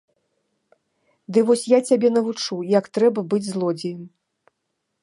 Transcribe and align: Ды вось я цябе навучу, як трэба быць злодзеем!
Ды 1.35 1.39
вось 1.49 1.67
я 1.73 1.79
цябе 1.91 2.09
навучу, 2.17 2.55
як 2.79 2.85
трэба 3.01 3.19
быць 3.35 3.45
злодзеем! 3.53 4.01